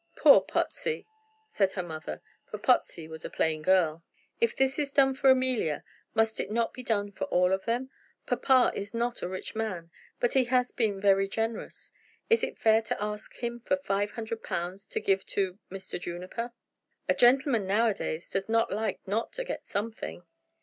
[0.15, 1.05] "Poor Potsey!"
[1.47, 2.23] said the mother.
[2.49, 4.03] For Potsey was a plain girl.
[4.39, 5.83] "If this be done for Amelia,
[6.15, 7.91] must it not be done for all of them?
[8.25, 11.93] Papa is not a rich man, but he has been very generous.
[12.31, 16.01] Is it fair to ask him for five hundred pounds to give to Mr.
[16.01, 16.51] Juniper?"
[17.07, 20.23] "A gentleman nowadays does not like not to get something."